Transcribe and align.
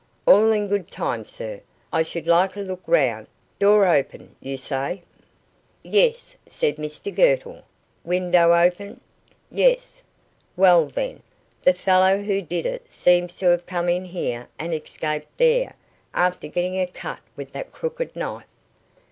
"All 0.25 0.51
in 0.51 0.67
good 0.67 0.89
time, 0.89 1.25
sir. 1.27 1.61
I 1.93 2.01
should 2.01 2.25
like 2.25 2.55
a 2.55 2.61
look 2.61 2.81
round. 2.87 3.27
Door 3.59 3.85
open, 3.85 4.35
you 4.39 4.57
say?" 4.57 5.03
"Yes," 5.83 6.35
said 6.47 6.77
Mr 6.77 7.15
Girtle. 7.15 7.61
"Window 8.03 8.51
open?" 8.51 8.99
"Yes." 9.51 10.01
"Well, 10.57 10.87
then, 10.87 11.21
the 11.61 11.73
fellow 11.75 12.17
who 12.23 12.41
did 12.41 12.65
it 12.65 12.91
seems 12.91 13.37
to 13.37 13.45
have 13.51 13.67
come 13.67 13.89
in 13.89 14.05
here 14.05 14.47
and 14.57 14.73
escaped 14.73 15.37
there, 15.37 15.75
after 16.15 16.47
getting 16.47 16.79
a 16.79 16.87
cut 16.87 17.19
with 17.35 17.51
that 17.53 17.71
crooked 17.71 18.15
knife." 18.15 18.47